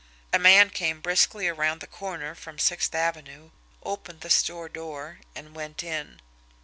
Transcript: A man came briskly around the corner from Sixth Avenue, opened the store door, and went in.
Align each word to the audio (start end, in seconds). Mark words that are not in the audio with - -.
A 0.33 0.39
man 0.39 0.71
came 0.71 0.99
briskly 0.99 1.47
around 1.47 1.79
the 1.79 1.85
corner 1.85 2.33
from 2.33 2.57
Sixth 2.57 2.95
Avenue, 2.95 3.51
opened 3.83 4.21
the 4.21 4.31
store 4.31 4.67
door, 4.67 5.19
and 5.35 5.53
went 5.53 5.83
in. 5.83 6.21